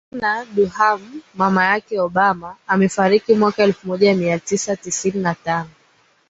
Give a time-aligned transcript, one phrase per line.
[0.21, 1.01] Ann Dunham
[1.41, 5.69] mama yake Obama amefariki mwaka elfu moja mia tisa tisini na tano